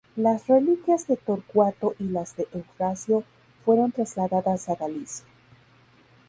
Las 0.15 0.47
reliquias 0.47 1.05
de 1.05 1.15
Torcuato 1.15 1.93
y 1.99 2.05
las 2.05 2.35
de 2.35 2.47
Eufrasio 2.53 3.23
fueron 3.63 3.91
trasladadas 3.91 4.67
a 4.67 4.73
Galicia. 4.73 5.27